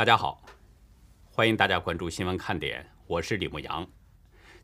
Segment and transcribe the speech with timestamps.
[0.00, 0.42] 大家好，
[1.30, 3.86] 欢迎大家关注新闻看点，我是李牧阳。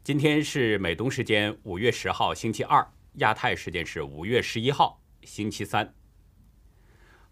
[0.02, 5.94] 今天是美东时间五月十号星期二，亚太时间是五月十一号星期三。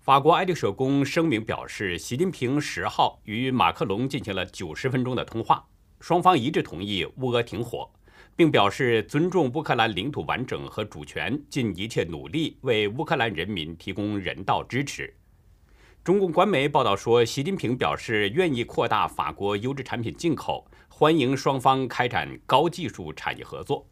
[0.00, 5.66] 法国爱丽舍宫声明表示，习近平十号与马克龙进行了九十分钟的通话，
[5.98, 7.90] 双方一致同意乌俄停火，
[8.36, 15.16] 并表示尊重乌克兰领土完整和主权，尽一切努力为乌克兰人民提供人道支持。
[16.04, 23.88] 中共官媒报道说，习近平表示愿意扩大法国优质产品进口，欢迎双方开展高技术产业合作。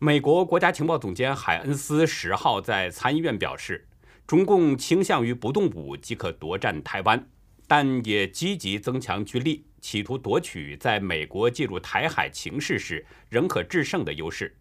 [0.00, 3.86] 美国国家情报总监海恩斯十号在参议院表示，
[4.26, 7.28] 中共倾向于不动武即可夺占台湾，
[7.68, 14.56] 但也积极增强军力，企图夺取在美国介入台海情势时仍可制胜的优势。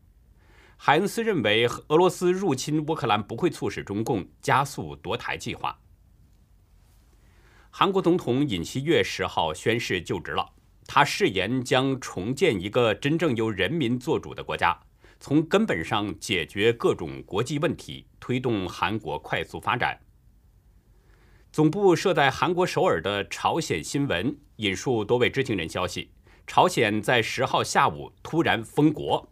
[0.78, 5.76] 海恩斯认为，俄罗斯入侵乌克兰不会促使中共加速夺台计划。
[7.78, 10.50] 韩国总统尹锡悦十号宣誓就职了。
[10.88, 14.80] 他誓言将重建一个真正由人民做主的国家，
[15.20, 20.00] 从根本上解决各种国际问题，推动韩国快速发展。
[21.52, 26.10] 总部设在韩国首尔的朝鲜新闻引述多位知情人消息：
[26.48, 29.30] 朝鲜在十号下午突然封国。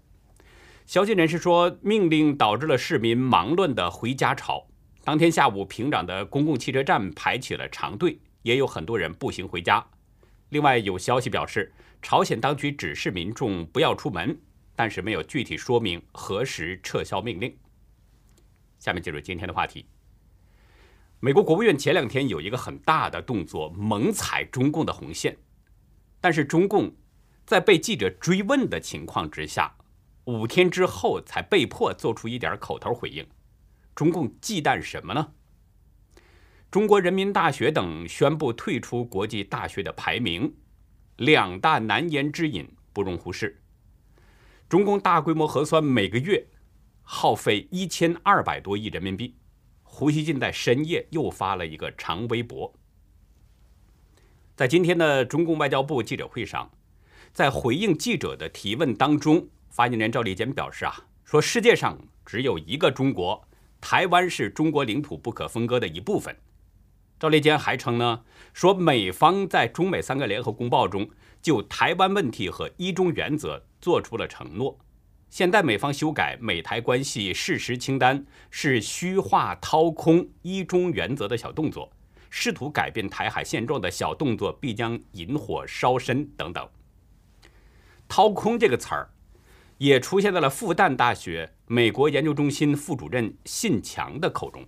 [0.86, 4.68] 消息人士说，命令导致了市民忙乱的回家潮。
[5.06, 8.20] 当天下午，平壤的公共汽车站排起了长队。
[8.44, 9.86] 也有很多人步行回家。
[10.50, 14.40] 另外有消息表示，朝鲜当局指示民众不要出门，
[14.76, 17.58] 但是没有具体说明何时撤销命令。
[18.80, 19.88] 下面进入今天的话题。
[21.20, 25.38] 美国国务院前两天有一个很大的动作，猛踩中共的红线，
[26.20, 26.94] 但是中共
[27.46, 29.76] 在被记者追问的情况之下，
[30.26, 33.26] 五天之后才被迫做出一点口头回应。
[33.96, 35.32] 中共忌惮什么呢？
[36.74, 40.52] 中国人民大学等宣布退出国际大学的排名，
[41.18, 43.62] 两大难言之隐不容忽视。
[44.68, 46.44] 中共大规模核酸每个月
[47.04, 49.36] 耗费一千二百多亿人民币。
[49.84, 52.74] 胡锡进在深夜又发了一个长微博。
[54.56, 56.72] 在今天的中共外交部记者会上，
[57.32, 61.96] 在回应记者的提问当中，发言人赵立坚表示啊，说世界上
[62.26, 63.48] 只有一个中国，
[63.80, 66.36] 台湾是中国领土不可分割的一部分。
[67.24, 68.20] 赵立坚还称呢，
[68.52, 71.10] 说美方在中美三个联合公报中
[71.42, 74.78] 就台湾问题和一中原则做出了承诺，
[75.30, 81.90] 现在美方修改美台关系事实清单是虚化掏空一中原则的小动作，
[82.30, 86.68] 试图改变台海现状的小动作必将引火烧身等等。
[88.10, 89.10] 掏空这个词儿，
[89.78, 94.68] 也出现在了复旦大学美国研究中心副主任信强的口中。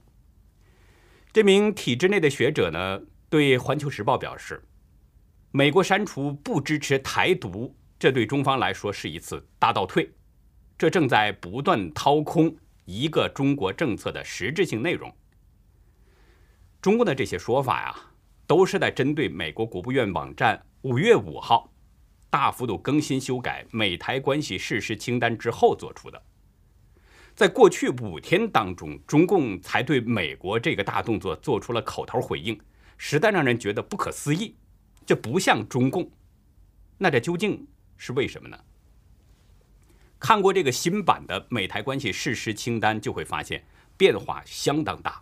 [1.36, 4.64] 这名体制内的学者呢，对《环球时报》表示，
[5.52, 10.10] 美国删除不支持台独，这对中方来说是一次大倒退，
[10.78, 15.14] 这正在不断掏空一个中国政策的实质性内容。
[16.82, 17.94] 中共的这些说法呀，
[18.48, 21.70] 都是在针对美国国务院网站五月五号
[22.30, 26.24] 大幅度更新修改美台关系事实清单之后做出的。
[27.36, 32.58] 在过去五天当中，中共才对美国这个大动作做出了口头回应，
[32.98, 34.56] 实在让人觉得不可思议。
[35.06, 36.10] 这不像中共，
[36.98, 38.58] 那这究竟是为什么呢？
[40.18, 43.66] 看过这个新版的美台关系事实清单，就会发现
[43.98, 45.22] 变化相当大。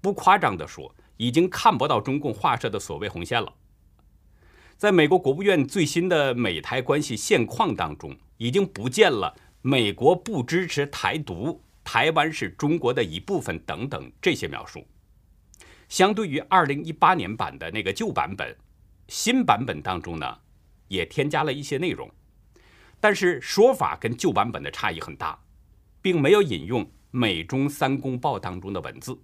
[0.00, 3.52] 不夸张地说，已经看不到中共画设的所谓红线了。
[4.76, 9.34] 在美国国务院最新的美台关系现况当中，已经不见了。
[9.68, 14.86] 美国不支持台独，台湾是中国的一部分等等这些描述，
[15.88, 18.56] 相对于二零一八年版的那个旧版本，
[19.08, 20.38] 新版本当中呢，
[20.86, 22.08] 也添加了一些内容，
[23.00, 25.36] 但是说法跟旧版本的差异很大，
[26.00, 29.20] 并没有引用美中三公报当中的文字。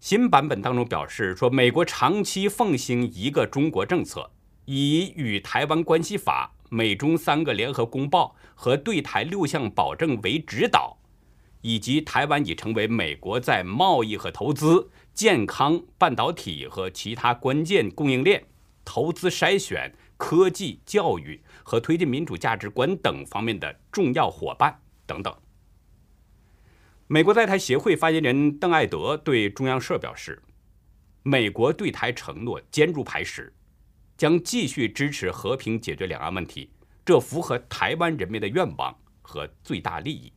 [0.00, 4.30] 新版本当中表示说，美国长期奉行一个中国政策，
[4.64, 6.52] 以与台湾关系法。
[6.74, 10.98] 美中三个联合公报和对台六项保证为指导，
[11.60, 18.44] 以及台湾已成为美国在贸易和投资、健康、半导体和其他关键供应链、
[18.84, 25.32] 投资筛选、科技、教育和推进民主价值观等方面的重要伙伴等等。
[27.06, 30.42] 美国在台协会发言人邓艾德对中央社表示，
[31.22, 33.52] 美国对台承诺坚如磐石。
[34.16, 36.70] 将继续支持和平解决两岸问题，
[37.04, 40.32] 这符合台湾人民的愿望和最大利益。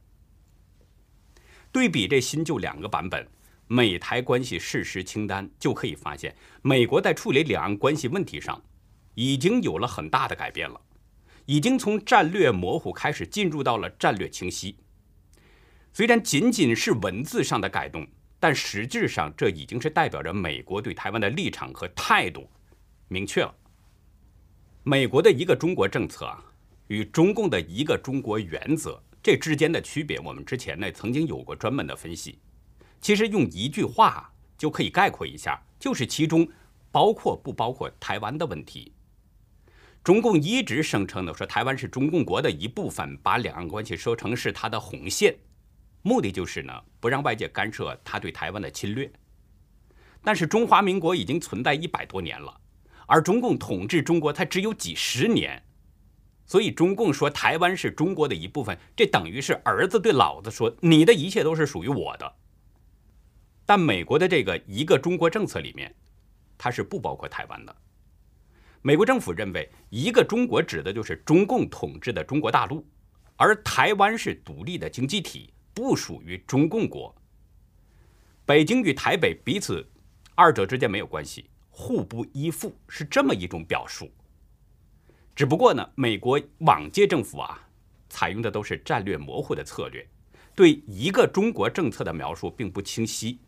[1.72, 3.28] 对比这新旧两个版本，
[3.68, 8.64] 美台关系事实清单，就可以发现，美国在处理两岸关系问题上，
[9.14, 10.82] 已经有了很大的改变了，
[11.46, 14.78] 已经从战略模糊开始进入到了战略清晰。
[15.94, 18.08] 虽然仅仅是文字上的改动，
[18.40, 22.50] 但实质上这已经是代表着美国对台湾的立场和态度
[23.08, 23.54] 明确了。
[24.88, 26.42] 美国的一个中国政策啊，
[26.88, 32.40] 与中共的一个中国原则这之间的区别，我们之前呢曾经有过专门的分析。
[33.02, 36.48] 其实用一句话就可以概括一下，就是其中
[36.90, 38.94] 包括不包括台湾的问题。
[40.06, 45.36] 中共一直声称的说台湾是中共国的一部分，把两岸关系说成是它的红线，
[46.02, 49.12] 目的就是呢不让外界干涉他对台湾的侵略。
[50.24, 52.62] 但是中华民国已经存在一百多年了。
[53.08, 55.64] 而中共统治中国，它只有几十年，
[56.46, 62.36] 所以中共说台湾是中国的一部分，这等于是儿子对老子说：“你的一切都是属于我的。”
[63.66, 65.94] 但美国的这个一个中国政策里面，
[66.58, 67.76] 它是不包括台湾的。
[68.82, 72.86] 美国政府认为，一个中国指的就是中共统治的中国大陆，
[73.36, 77.14] 而台湾是独立的经济体，不属于中共国。
[78.46, 79.86] 北京与台北彼此
[80.36, 81.50] 二者之间没有关系。
[81.80, 84.10] 互不依附是这么一种表述，
[85.36, 87.70] 只不过呢，美国往届政府啊，
[88.10, 90.06] 采用的都是战略模糊的策略，
[90.56, 93.40] 对一个中国政策的描述并不清晰，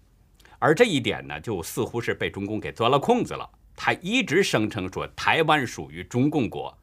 [0.59, 3.49] 而这一点呢，就似乎是被中共给钻了空子了。
[3.75, 6.77] 他一直声称说台湾属于中共国，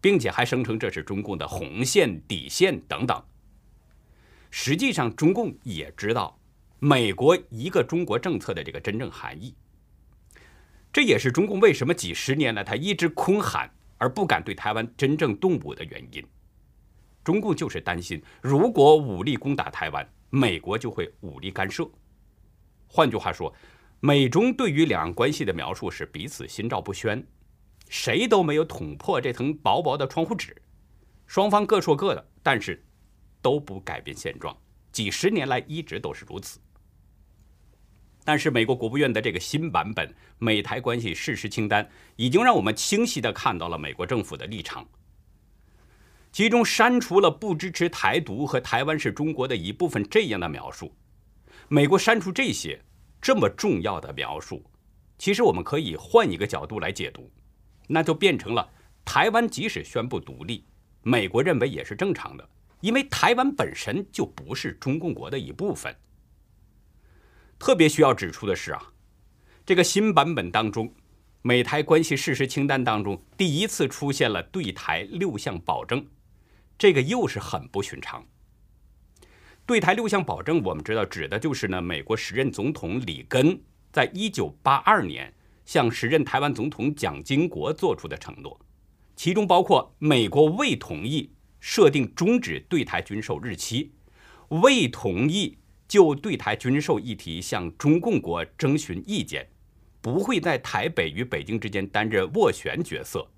[0.00, 3.24] 并且还声称这是中共的红线、底线等等。
[4.50, 6.36] 实际上，中共也知道
[6.80, 9.54] 美国一个中国政策的这个真正含义。
[10.92, 16.22] 这也是中共为什么几十年来他一直空喊而不敢对台湾真正动武的原因。
[17.24, 21.88] 中共就是担心，如果武力攻打台湾，美国就会武力干涉。
[22.88, 23.54] 换句话说，
[24.00, 27.24] 美中对于两岸关系的描述是彼此心照不宣，
[27.88, 30.54] 谁都没有捅破这层薄薄的窗户纸，
[31.26, 32.84] 双方各说各的，但是
[33.40, 34.54] 都不改变现状，
[34.90, 36.58] 几十年来一直都是如此。
[38.24, 44.86] 但是，美国国务院的这个新版本美台关系事实清单，已经让我们清晰地看到了美国政府的立场。
[46.30, 50.94] 其中删除了不支持台独和台湾是中国的一部分这样的描述。
[51.68, 52.80] 美国删除这些
[53.20, 54.64] 这么重要的描述，
[55.18, 57.30] 其实我们可以换一个角度来解读，
[57.88, 58.66] 那就变成了
[59.04, 60.64] 台湾即使宣布独立，
[61.02, 62.48] 美国认为也是正常的，
[62.80, 65.94] 因为台湾本身就不是中共国的一部分。
[67.62, 68.92] 特别需要指出的是啊，
[69.64, 70.92] 这个新版本当中，
[71.42, 76.04] 美台关系事实清单当中第一次出现了对台六项保证，
[76.76, 78.26] 这个又是很不寻常。
[79.64, 83.62] 对台六项保证，我们知道指的就是呢，美国时任总统里根
[83.92, 85.32] 在一九八二年
[85.64, 88.58] 向时任台湾总统蒋经国做出的承诺，
[89.14, 93.92] 其中包括美国未同意设定终止对台军售日期，
[94.48, 95.58] 未同意。
[95.92, 99.46] 就对台军售议题向中共国征询意见，
[100.00, 103.28] 不会在台北与北京之间担任斡旋角色，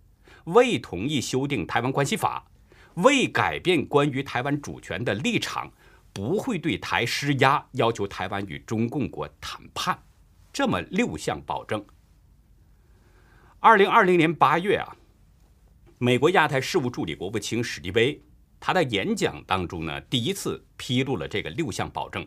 [0.44, 2.46] 未同意修订台湾关系法，
[2.94, 5.68] 未改变关于台湾主权的立场，
[6.12, 9.98] 不会对台施压，要求台湾与中共国谈判，
[10.52, 11.84] 这么六项保证。
[13.58, 14.96] 二零二零年八月啊，
[15.98, 18.22] 美国亚太事务助理国务卿史蒂威，
[18.60, 22.24] 他在演讲当中呢，第一次披露了这个六项保证。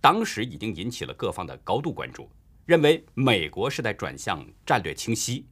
[0.00, 2.30] 当时已经引起了各方的高度关注，
[2.66, 5.46] 认为美国是在转向战略清晰。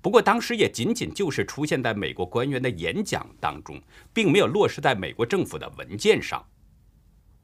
[0.00, 6.46] 不过，当时也仅仅就是出现在美国官员的演讲当中，并没有落实在美国政府的文件上。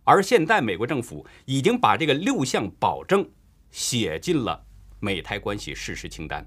[0.04, 3.28] 而现在，美国政府已经把这个六项保证
[3.70, 4.62] 写进了
[5.00, 6.44] 美台关系事实清单，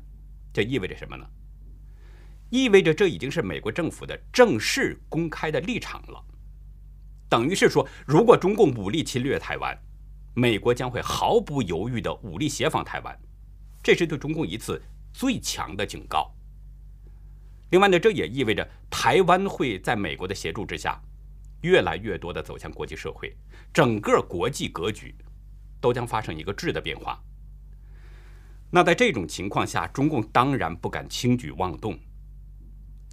[0.54, 1.26] 这意味着什么呢？
[2.50, 6.24] 意味着这已经是美国政府的正式公开的立场了。
[7.34, 9.76] 等于是说，如果中共武力侵略台湾，
[10.36, 13.20] 美国将会毫不犹豫地武力协防台湾，
[13.82, 14.80] 这是对中共一次
[15.12, 16.32] 最强的警告。
[17.72, 21.02] 另外呢，这也意味着台湾会在美国的协助之下，
[21.62, 23.36] 越来越多地走向国际社会，
[23.74, 25.16] 整个国际格局
[25.82, 27.20] 都将发生一个质的变化。
[28.70, 31.98] 那在这种情况下，中共当然不敢轻举妄动。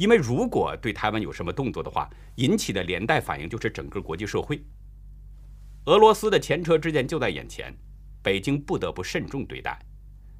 [0.00, 4.64] 因为如果对台湾有什么动作的话，引起的连带反应就是整个国际社会。
[5.84, 7.70] 俄罗斯的前车之鉴就在眼前，
[8.22, 9.78] 北京不得不慎重对待，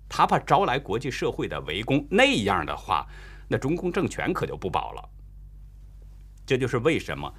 [0.08, 2.06] 他怕招来国际社会的围攻。
[2.10, 3.06] 那样的话，
[3.48, 5.06] 那中共政权可就不保了。
[6.46, 7.30] 这就是为什么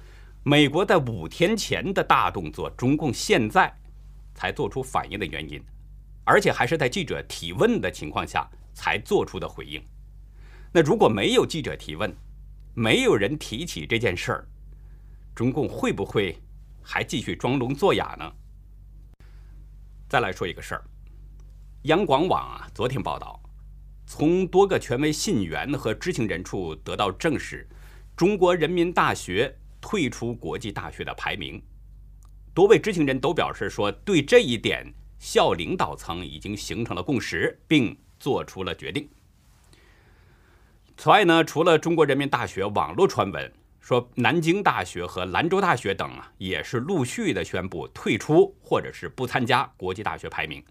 [0.44, 3.76] 美国在五天前的大动作，中共现在
[4.32, 5.60] 才做出反应的原因，
[6.22, 9.82] 而且还是在记者提问的情况下才做出的回应。
[10.74, 12.16] 那如果没有记者提问，
[12.72, 14.48] 没有人提起这件事儿，
[15.34, 16.34] 中共会不会
[16.82, 18.32] 还继续装聋作哑呢？
[20.08, 20.84] 再来说一个事儿，
[21.82, 23.38] 央广网啊，昨天报道，
[24.06, 27.68] 从多个权威信源和知情人处得到证实，
[28.16, 31.62] 中国人民大学退出国际大学的排名。
[32.54, 39.06] 多位知情人都表示说，对这一点，校领导层已经形成了共识，并做出了决定。
[41.02, 43.52] 此外呢，除了中国人民大学网络传闻。
[43.80, 50.64] 说南京大学和兰州大学等啊，也是陆续的宣布退出或者是不参加国际大学排名。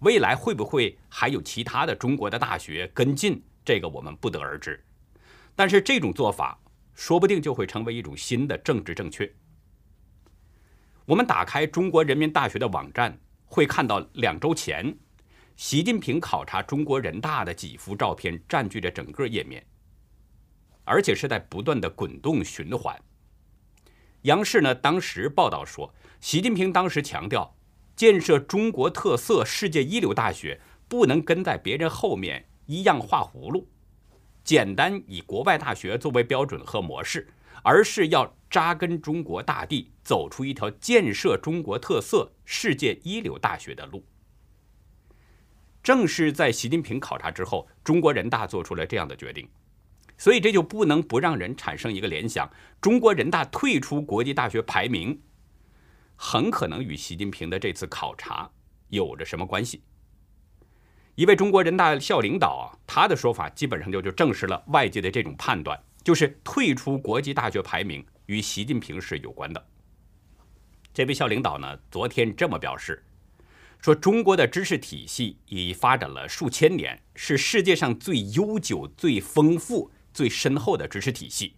[0.00, 3.40] 未来会不会还有其他的中国的大学跟进？
[3.64, 4.84] 这个我们不得而知。
[5.54, 6.58] 但是这种做法
[6.92, 9.32] 说不定就会成为一种新的政治正确。
[11.04, 13.16] 我们打开中国人民大学的网站，
[13.46, 14.92] 会看到两周前
[15.58, 19.66] 习近平考察中国人大的几幅照片占据着整个页面。
[20.84, 22.96] 而且是在不断的滚动循环。
[24.22, 27.56] 央视呢当时报道说，习近平当时强调，
[27.96, 33.66] 建设中国特色世界一流大学不能跟在别人后面一样画葫芦，
[34.44, 37.28] 简单以国外大学作为标准和模式，
[37.64, 44.04] 而是要扎根中国大地，走出一条建设中国特色世界一流大学的路。
[45.82, 49.48] 正是在习近平考察之后，中国人大做出了这样的决定。
[50.16, 55.20] 所以这就不能不让人产生一个联想：中国人大退出国际大学排名，
[56.16, 58.50] 很可能与习近平的这次考察
[58.88, 59.82] 有着什么关系？
[61.14, 69.66] 一位中国人大校领导啊，他的说法基本上就就证实了外界的这种判断，就是退出国际大学排名与习近平是有关的。
[70.92, 73.04] 这位校领导呢，昨天这么表示，
[73.80, 79.90] 说中国的知识体系已发展了数千年，是世界上最悠久、最丰富。
[80.10, 81.54] 最深厚的知识体系，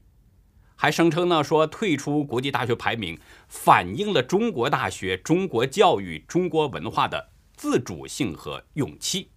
[0.76, 9.30] 还声称呢说退出国际大学排名反映了中国大学、中国教育、中国文化的自主性和勇气。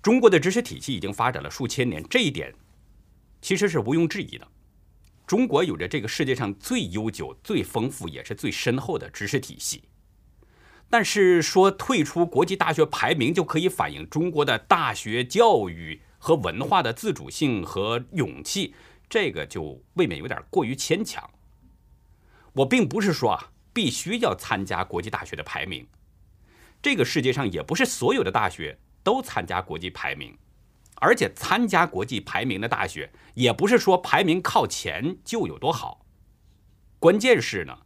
[0.00, 2.54] 中国的知识体系已经发展了数千年，这一点
[3.42, 4.48] 其实是毋庸置疑的。
[5.26, 9.82] 中国有着这个世界上最悠久、最丰富也是最深厚的知识体系，
[10.88, 16.02] 但是说退出国际大学排名就可以反映中国的大学教育。
[16.18, 18.74] 和文化的自主性和勇气，
[19.08, 21.30] 这个就未免有点过于牵强。
[22.52, 25.86] 我并不是说啊，必须要参加国际大学的排名。
[26.82, 30.36] 这个世界上也不是所有的大学都参加国际排名，
[30.96, 36.04] 而且参加国际排名的大学，也不是说排名靠前就有多好。
[36.98, 37.78] 关键是呢，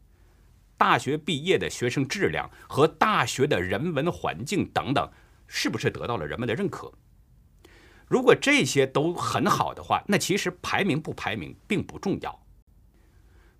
[0.80, 5.06] 大学毕业的学生质量和大学的人文环境等等，
[5.46, 6.90] 是不是得到了人们的认可？
[8.06, 12.46] 如果这些都很好的话，那其实排名不排名并不重要。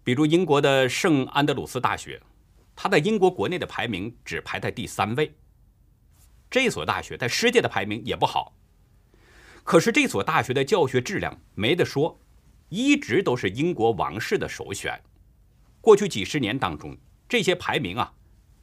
[0.03, 2.23] 比如英国的圣安德鲁斯大学，
[2.75, 5.31] 它在英国国内的排名只排在第三位。
[6.51, 8.57] 这所大学在世界的排名也不好，
[9.63, 12.19] 可是这所大学的教学质量没得说，
[12.71, 14.99] 一直都是英国王室的首选。
[15.83, 16.97] 过去几十年当中，
[17.31, 18.13] 这些排名啊，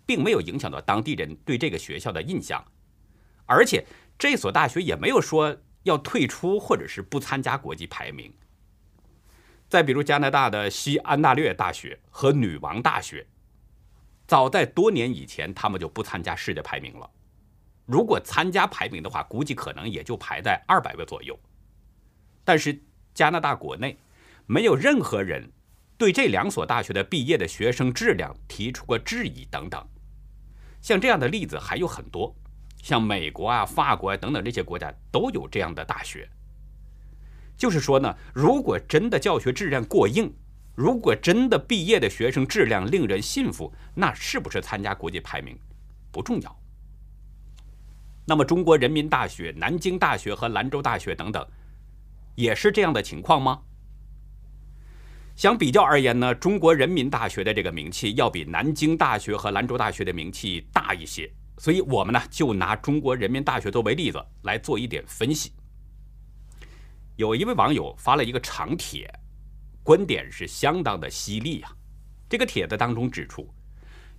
[0.06, 2.64] 并没有影响到当地人对这个学校的印象，
[3.48, 3.84] 而且
[4.20, 5.58] 这所大学也没有说。
[5.84, 8.34] 要退出或者是不参加国际排名。
[9.70, 13.26] 再比如加拿大的西安大略大学和女王大学，
[14.28, 17.10] 早在多年以前，他们就不参加世界排名了。
[17.86, 21.40] 如果参加排名的话，估计可能也就排在二百个左右。
[22.44, 22.78] 但是
[23.14, 23.98] 加拿大国内
[24.46, 25.50] 没有任何人
[25.98, 29.84] 对这两所大学的毕业的学生质量提出过质疑等等。
[30.82, 32.36] 像这样的例子还有很多。
[32.82, 36.30] 像美国啊、法国啊等等这些国家都有这样的大学。
[37.58, 40.32] 就是说呢，如果真的教学质量过硬，
[40.76, 45.58] 如果真的毕业的学生质量令人信服，那是不是参加国际排名
[46.12, 46.60] 不重要？
[48.26, 51.46] 那么中国人民大学、南京大学和兰州大学等等，
[52.36, 53.60] 也是这样的情况吗？
[55.38, 61.32] 相比较而言呢，中国人民大学的这个名气要比南京大学和兰州大学的名气大一些。
[61.60, 65.54] 所以，我们呢就拿中国人民大学作为例子来做一点分析。
[67.18, 69.08] 有一位网友发了一个长帖，
[69.84, 71.72] 观点是相当的犀利啊。
[72.28, 73.48] 这个帖子当中指出，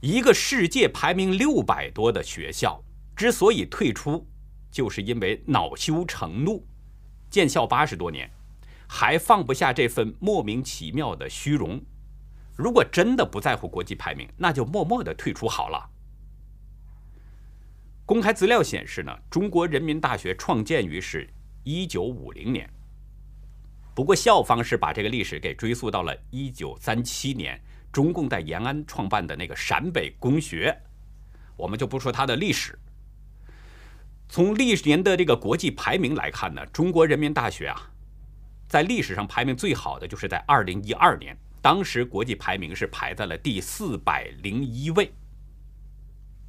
[0.00, 2.80] 一个世界排名六百多的学校
[3.16, 4.24] 之所以退出，
[4.70, 6.64] 就是因为恼羞成怒，
[7.28, 8.30] 建校八十多年，
[8.88, 11.80] 还放不下这份莫名其妙的虚荣，
[12.56, 15.90] 如果真的不在乎国际排名，那就默默的退出好了。
[18.06, 21.28] 公开资料显示呢，中国人民大学创建于是
[21.62, 22.68] 一九五零年，
[23.94, 27.60] 不过校方是把这个历史给追溯到了一九三七年，
[27.92, 30.74] 中共在延安创办的那个陕北工学，
[31.56, 32.78] 我们就不说它的历史。
[34.30, 37.90] 从历年的这个国际排名来看呢，中国人民大学啊，
[38.68, 41.36] 在历史上排名最好的就是在二零一二年。
[41.60, 45.12] 当时国际排名是排在了第四百零一位，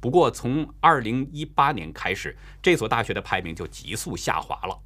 [0.00, 4.80] 不过从二零一八年开始，这所大学的排名就急速下滑了，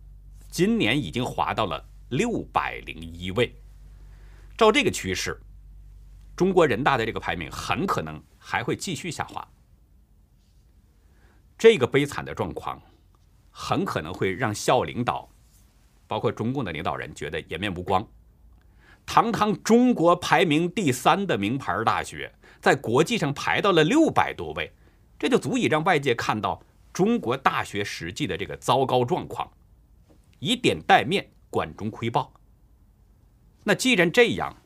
[0.49, 3.55] 今年已经滑到了六百零一位。
[4.57, 5.39] 照这个趋势，
[6.35, 9.47] 中国人大的这个排名很可能还会继续下滑。
[11.59, 12.81] 这个悲惨的状况，
[13.51, 15.29] 很可能会让校领导，
[16.07, 18.07] 包括中共的领导人觉得颜面无光。
[19.07, 24.73] 堂堂中国排名第三的名牌大学，在国际上排到了六百多位，
[25.19, 29.51] 这就足以让外界看到中国大学实际的这个糟糕状况，
[30.39, 32.33] 以点带面，管中窥豹。
[33.63, 34.57] 那既然这样，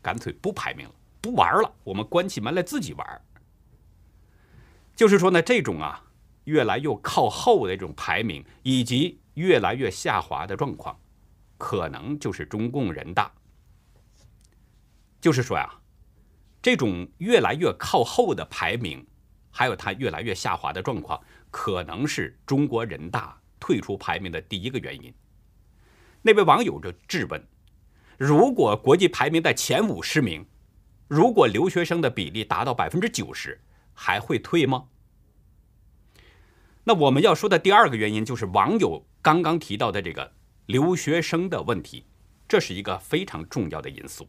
[0.00, 3.22] 干脆不排名了，不玩了，我们关起门来自己玩。
[4.96, 6.04] 就是说呢，这种啊
[6.44, 10.98] 越来越靠后的这种排名，以及越来越下滑的状况，
[11.56, 13.32] 可能就是中共人大。
[15.20, 15.72] 就是说呀，
[16.60, 19.06] 这种越来越靠后的排名，
[19.50, 21.20] 还有它越来越下滑的状况，
[21.52, 25.14] 可能是中国人大退出排名的第一个原因。
[26.22, 27.40] 那位网友就质问：
[28.16, 30.44] 如果国际排名在前五十名，
[31.06, 33.60] 如果留学生的比例达到百分之九十，
[33.94, 34.88] 还会退吗？
[36.88, 40.32] 那我们要说的第二个原因，就是网友刚刚提到的这个
[40.64, 42.06] 留学生的问题，
[42.48, 44.26] 这是一个非常重要的因素。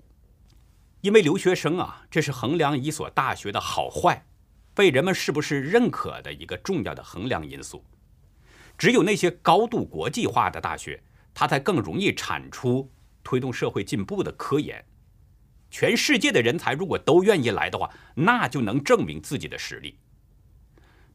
[0.99, 4.25] 因为留学生啊，这是衡量一所大学的好坏、
[4.73, 7.81] 被人们是不是认可的一个重要的衡量因素。
[8.77, 11.01] 只有那些高度国际化的大学，
[11.33, 12.91] 它才更容易产出
[13.23, 14.83] 推动社会进步的科研。
[15.71, 19.97] 全世界的人才如果都愿意来的话，那就能证明自己的实力。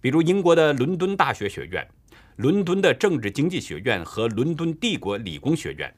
[0.05, 1.83] 比如英国的伦敦大学学院、
[2.37, 5.91] 伦敦的政治经济学院和伦敦帝国理工学院，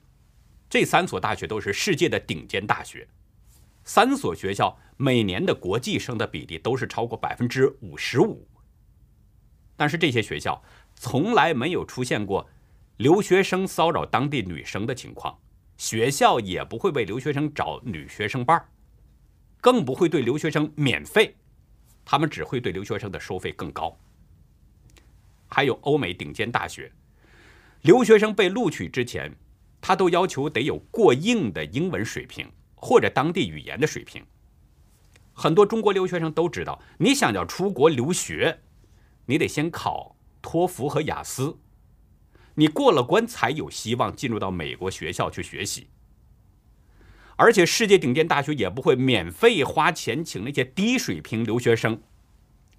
[0.70, 3.04] 这三所大学都是世界的顶尖大学。
[3.82, 8.46] 三所学校每年的国际生的比例都是超过百分之五十五，
[9.74, 10.62] 但是这些学校
[10.94, 12.48] 从来没有出现过
[12.98, 15.36] 留学生骚扰当地女生的情况，
[15.78, 18.68] 学校也不会为留学生找女学生伴儿，
[19.60, 21.34] 更不会对留学生免费，
[22.06, 23.94] 他们只会对留学生的收费更高。
[25.46, 26.90] 还有欧美顶尖大学，
[27.82, 29.30] 留学生被录取之前，
[29.82, 32.50] 他都要求得有过硬的英文水平。
[32.78, 34.22] 或者当地语言的水平，
[35.32, 38.60] 很多中国留学生都知道，你想要出国留学，
[39.24, 41.58] 你得先考托福和雅思，
[42.54, 45.88] 你过了关才有希望进入到美国学校去学习。
[47.36, 52.00] 而且世界顶尖大学也不会免费花钱请那些低水平留学生，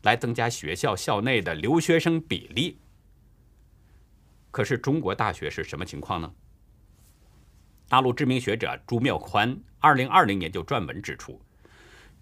[0.01, 2.79] 来增加学校校内的留学生比例。
[4.49, 6.33] 可是中国大学是什么情况呢？
[7.87, 11.39] 大陆知名学者朱妙宽二零二零年就撰文指出，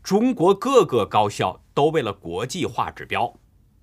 [0.04, 3.34] 中国各个高校都为了国际化指标，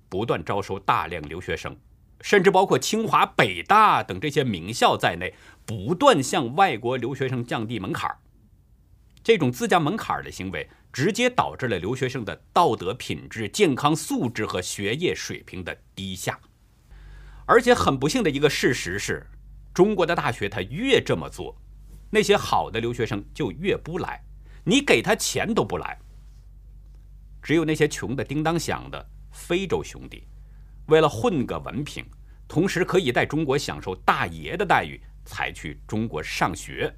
[0.07, 1.75] 不断招收大量留学生，
[2.21, 5.33] 甚至包括清华、北大等这些名校在内，
[5.65, 8.15] 不断向外国留学生降低门槛
[9.23, 16.37] 这种自降门槛的行为，直接导致了留学生的道德品质、健康素质和学业水平的低下。
[17.45, 19.25] 而且很不幸的一个事实是，
[19.73, 21.55] 中国的大学他越这么做。
[22.09, 24.21] 那些好的留学生就越不来，
[24.63, 25.97] 你给他钱都不来。
[27.41, 30.27] 只有那些穷的叮当响的非洲兄弟，
[30.87, 32.05] 为了混个文凭，
[32.47, 36.93] 同时可以在中国享受大爷的待遇，才去中国上学。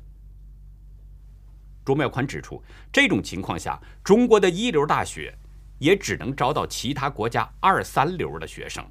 [1.85, 5.33] 朱妙宽指出，这种情况下，中国的一流大学
[5.77, 8.83] 也只能招到其他国家二三流的学生，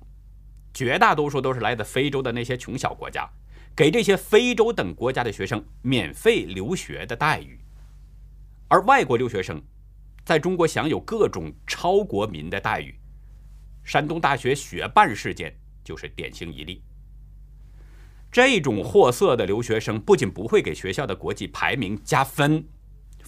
[0.72, 3.28] 绝大多数都是来自非洲的那些穷小国家。
[3.76, 7.59] 给这些非洲等国家的学生免费留学的待遇，
[8.68, 9.61] 而外国留学生
[10.24, 12.94] 在中国享有各种超国民的待遇。
[13.83, 15.52] 山东大学学办事件
[15.83, 16.85] 就是典型一例。
[18.30, 22.64] 这种货色的留学生不仅不会给学校的国际排名加分，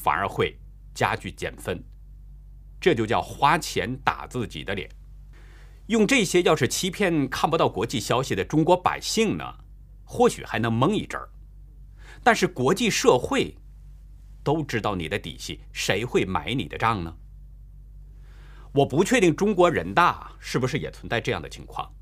[0.07, 0.57] 反而会
[0.95, 1.83] 加剧减分。
[2.81, 4.88] 这就叫花钱打自己的脸。
[5.88, 9.45] 用这些要是欺骗看不到国际消息的中国百姓呢？
[10.05, 11.29] 或许还能蒙一阵儿，
[12.23, 13.57] 但是国际社会
[14.45, 17.12] 都知道你的底细，谁会买你的账呢？
[18.73, 21.92] 我不确定中国人大是不是也存在这样的情况，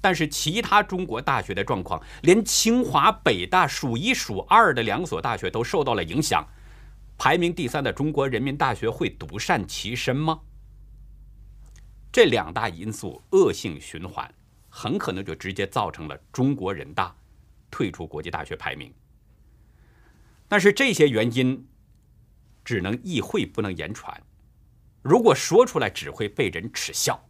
[0.00, 6.46] 但是其他中国大学的状况，连清华、北大数一数二的两所大学都受到了影响，
[7.22, 10.40] 排名第三的中国人民大学会独善其身吗？
[12.10, 14.34] 这两大因素恶性循环，
[14.70, 17.14] 很可能就直接造成了中国人大
[17.70, 18.90] 退出国际大学排名。
[20.48, 21.68] 但是这些原因
[22.64, 24.18] 只能意会不能言传，
[25.02, 27.22] 如果说出来只会被人耻笑，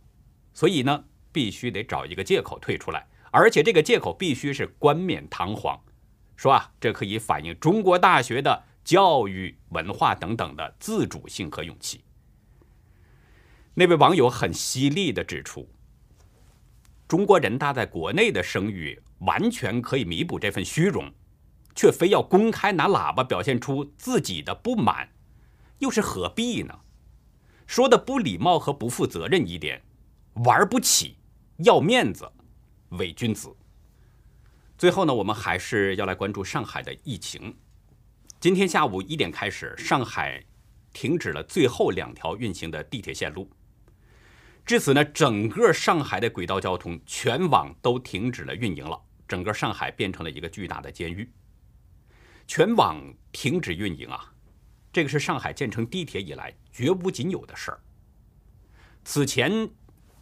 [0.55, 5.83] 所以呢，必须得找一个借口退出来，而且这个借口必须是冠冕堂皇，
[6.37, 12.03] 说啊，这可以反映中国大学的教育、文化等等的自主性和勇气。
[13.75, 15.69] 那位网友很犀利地指出，
[17.07, 21.13] 中国人大在国内的声誉完全可以弥补这份虚荣，
[21.75, 25.09] 却非要公开拿喇叭表现出自己的不满，
[25.79, 26.81] 又是何必呢？
[27.67, 29.81] 说的不礼貌和不负责任一点，
[30.45, 31.17] 玩不起，
[31.59, 32.31] 要面子，
[32.91, 33.57] 伪君子。
[34.77, 37.57] 最后呢，我们还是要来关注上海的疫情。
[38.41, 40.43] 今天下午一点开始，上海
[40.95, 43.51] 停止了最后两条运行的地铁线路。
[44.65, 48.99] 至此呢，整个上海的轨道交通全网都停止了运营了，
[49.29, 51.31] 整个上海变成了一个巨大的监狱。
[52.47, 52.99] 全网
[53.31, 54.33] 停止运营啊，
[54.91, 57.81] 这个是上海建成地铁以来绝无仅有的事儿。
[59.05, 59.69] 此前，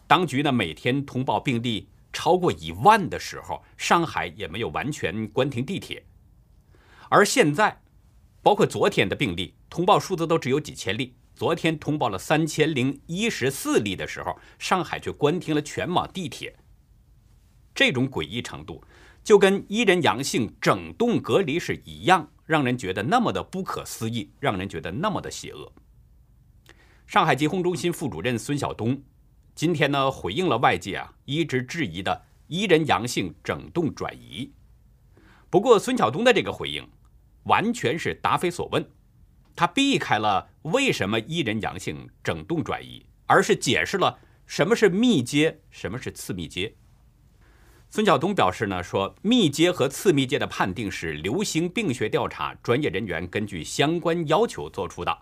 [0.07, 6.05] 当局呢每天通报病例超过一万的时候，上海也没有完全关停地铁，
[7.09, 7.81] 而现在，
[8.41, 11.15] 包括昨天的病例通报数字都只有几千例。
[11.35, 16.53] 昨天通报了三千零一十四例的时候，上海却关停了全网地铁。
[17.73, 18.83] 这种诡异程度，
[19.23, 25.71] 就跟一人阳性整栋隔离是一样，让人觉得那么的不可思议，让人觉得那么的邪恶。
[27.07, 29.01] 上海疾控中心副主任孙晓东
[29.55, 34.51] 今天呢回应了外界啊一直质疑的一人阳性整栋转移。
[35.49, 36.85] 不过孙晓东的这个回应
[37.43, 38.85] 完全是答非所问。
[39.55, 46.73] 他避开了为什么一人阳性整栋转移，而是解释了什么是密接，什么是次密接。
[47.89, 55.17] 孙晓东表示呢，说密接和次密接的判定是流行病学调查专业人员根据相关要求做出的。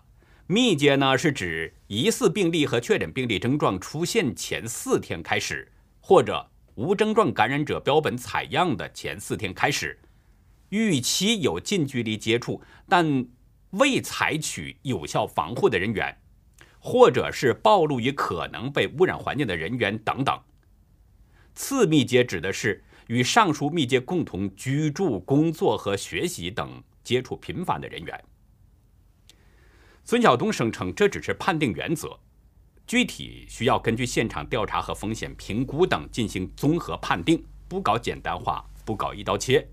[0.46, 9.98] 密接呢是指疑似病例和确诊病例症状出现前四天开始，或者无症状感染者标本采样的前四天开始，
[10.70, 13.26] 预期有近距离接触，但。
[13.72, 16.16] 未采取有效防护的人员，
[16.78, 20.40] 或者是暴露于可能被污染环境的人员等等。
[21.54, 28.24] 次密接指的是与上述密接共同居住、工作和学习等接触频繁的人员。
[30.02, 32.18] 孙晓东声称，这只是判定原则，
[32.86, 39.68] 具体需要根据现场调查和风险评估等进行综合判定，不搞简单化，不搞一刀切。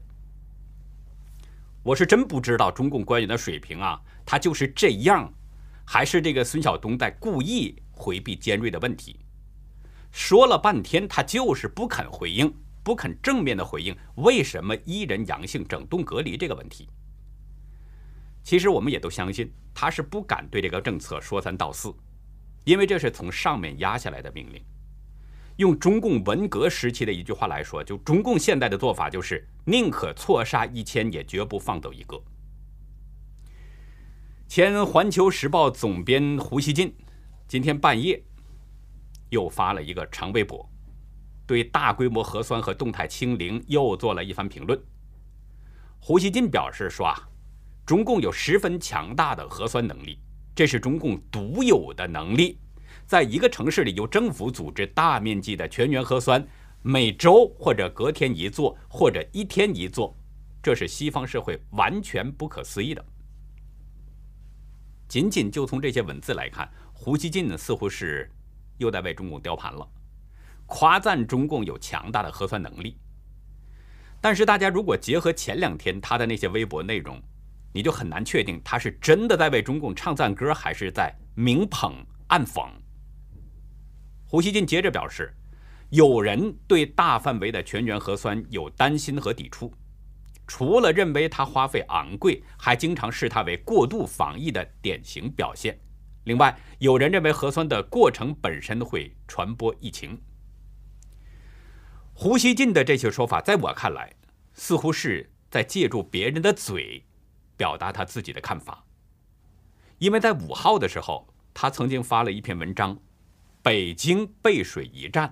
[1.86, 5.32] 我是真不知道中共官员的水平啊，他就是这样，
[5.86, 9.20] 还是这个孙晓东在故意回避尖锐的问题？
[10.12, 16.90] 说了半天，他就是不肯回应，不肯正面的回应为什么一人阳性整栋隔离这个问题。
[18.44, 21.94] 其实我们也都相信，他是不敢对这个政策说三道四，
[22.64, 24.60] 因为这是从上面压下来的命令。
[25.58, 32.22] 用中共文革时期的一句话来说，就中共现在的做法就是宁可错杀一千，也绝不放走一个。
[34.48, 36.94] 前《环球时报》总编胡锡进
[37.48, 38.22] 今天半夜
[39.30, 40.70] 又发了一个长微博，
[41.48, 44.80] 对大规模核酸和动态清零又做了一番评论。
[46.00, 47.30] 胡锡进表示说啊，
[47.86, 50.20] 中共有十分强大的核酸能力，
[50.54, 52.60] 这是中共独有的能力。
[53.08, 56.46] 在一个城市里，由政府组织大面积的全员核酸，
[56.82, 60.18] 每周或者隔天一做，或者一天一做，
[60.62, 63.06] 这是西方社会完全不可思议的。
[65.08, 68.30] 仅仅就从这些文字来看，胡锡进呢似乎是
[68.80, 69.88] 又在为中共雕盘了，
[70.66, 72.98] 夸赞中共有强大的核酸能力。
[74.20, 77.22] 但是大家如果结合前两天他的那些微博内容，
[77.72, 82.68] 你就很难确定他是真的在为中共唱赞歌，还是在明捧暗讽。
[84.36, 85.34] 胡锡进接着表示，
[85.92, 89.72] 有人对大范围的全员核酸有担心和抵触，
[90.46, 95.80] 除了认为它花费昂贵，还经常视它为过度防疫的典型表现。
[96.26, 100.22] 另外，有人认为核酸的过程本身会传播疫情。
[102.14, 104.14] 胡锡进的这些说法，在我看来，
[104.54, 107.06] 似乎是在借助别人的嘴，
[107.56, 108.84] 表达他自己的看法，
[110.00, 112.96] 因为在五号的时候，他曾经发了一篇文章，
[113.66, 115.28] 《北京背水一战》，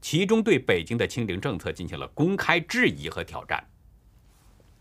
[0.00, 3.68] 其中对北京的清零政策进行了公开质疑和挑战。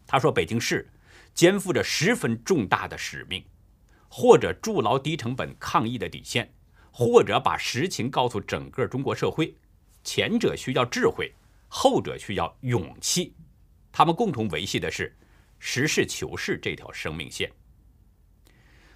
[0.06, 0.88] 他说，北京市
[1.34, 3.44] 肩负着十分重大的使命，
[4.08, 6.54] 或者筑牢低成本抗疫的底线，
[6.92, 9.56] 或者把实情告诉整个中国社会。
[10.04, 11.34] 前者需要智慧，
[11.68, 13.34] 后者需要勇气。
[13.92, 15.18] 他们共同维系的是
[15.58, 17.52] 实事求是这条生命线。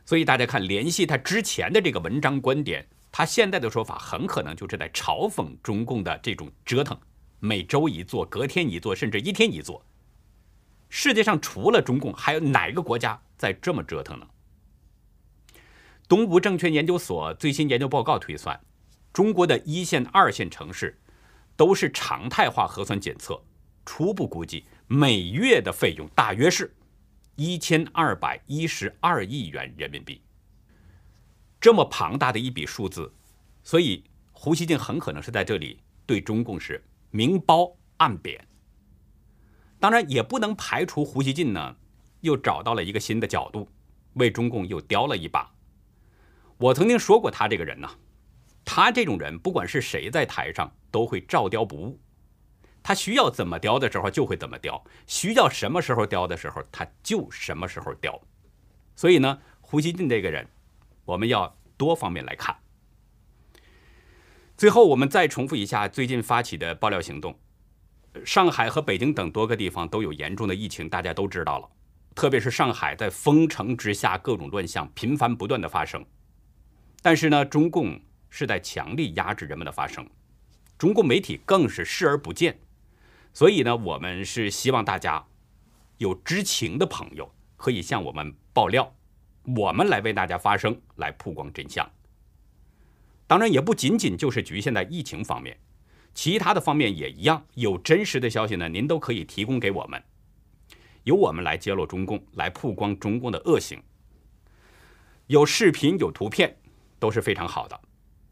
[0.06, 7.00] 所以大家看，联系他之前的这个文章观点，他现在的说法很可能就是在嘲讽中共的这种折腾，
[7.40, 9.86] 每周一做，隔天一做，甚至一天一做。
[10.90, 14.28] 世界上除了中共，还有哪个国家在这么折腾呢？
[16.10, 18.60] 东吴证券研究所最新研究报告推算，
[19.14, 21.00] 中国的一线、二线城市
[21.56, 23.42] 都是常态化核酸检测，
[23.86, 26.76] 初步估计每月的费用大约是。
[27.38, 30.22] 一千二百一十二亿元人民币，
[31.66, 33.12] 这么庞大的一笔数字，
[33.64, 38.40] 所以胡锡进很可能是在这里对中共是明褒暗贬。
[39.80, 41.76] 当然，也不能排除胡锡进呢
[42.22, 43.68] 又找到了一个新的角度，
[44.14, 45.52] 为中共又雕了一把。
[46.58, 47.90] 我曾经说过他这个人呢，
[48.64, 52.00] 他这种人不管是谁在台上都会照雕不误。
[52.84, 58.22] 他需要怎么雕的时候就会怎么雕，需要什么时候雕的时候他就什么时候雕。
[58.96, 60.48] 所以呢，胡锡进这个人，
[61.06, 62.56] 我们要多方面来看。
[64.58, 67.40] 最后，我们再重复一下最近发起的爆料行动。
[68.24, 71.70] 上海和北京等多个地方都有严重的疫情，大家都知道了。
[72.16, 76.06] 特别是上海在封城之下，各种乱象频繁不断的发生。
[77.02, 80.10] 但是呢，中共是在强力压制人们的发声，
[80.78, 82.58] 中共媒体更是视而不见。
[83.34, 85.26] 所以呢，我们是希望大家
[85.98, 88.96] 有知情的朋友可以向我们爆料，
[89.56, 91.90] 我们来为大家发声，来曝光真相。
[93.28, 95.58] 当然，也不仅仅就是局限在疫情方面，
[96.14, 97.46] 其他的方面也一样。
[97.56, 100.02] 有真实的消息呢，您都可以提供给我们，
[101.04, 103.82] 由我们来揭露中共，来曝光中共的恶行。
[105.28, 106.58] 有视频、有图片
[107.00, 107.80] 都是非常好的，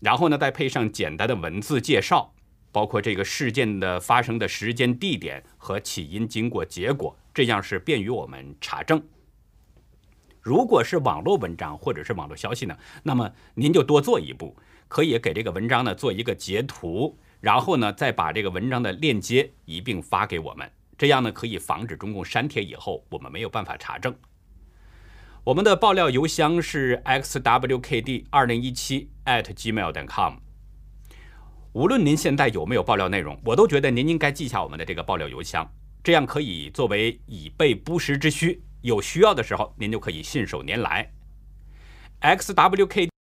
[0.02, 2.34] 然后呢，再配上简单的文字介绍。
[2.72, 9.00] 包括这个事件的发生的时间、地点和起因、经过、结果，这样是便于我们查证。
[10.44, 14.56] 如果是网络文章或者是网络消息呢，那么您就多做一步，
[14.90, 24.14] 可以给这个文章呢做一个截图，然后呢再把这个文章的链接一并发给我们，这样呢可以防止中共删帖以后我们没有办法查证。
[25.46, 30.36] 我们的爆料邮箱是 xwkd 二零一七 @gmail.com。
[31.72, 35.70] 无论您现在有没有爆料内容，我都觉得您应该记下我们的这个爆料邮箱，
[36.04, 38.62] 这样可以作为以备不时之需。
[38.84, 41.10] 有需要的时候，您就可以信手拈来。
[42.22, 43.13] xwk。